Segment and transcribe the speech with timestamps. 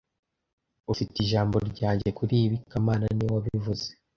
[0.91, 3.87] Ufite ijambo ryanjye kuri ibi kamana niwe wabivuze